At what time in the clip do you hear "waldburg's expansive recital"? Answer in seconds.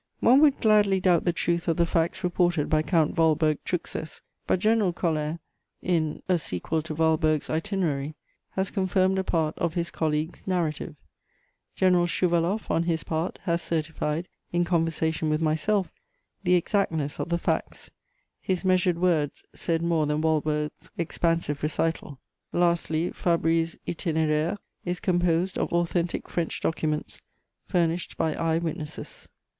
20.23-22.17